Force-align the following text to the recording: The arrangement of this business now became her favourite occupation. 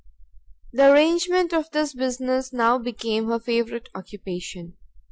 The 0.73 0.91
arrangement 0.91 1.53
of 1.53 1.69
this 1.69 1.93
business 1.93 2.51
now 2.51 2.79
became 2.79 3.27
her 3.29 3.37
favourite 3.39 3.87
occupation. 3.93 4.75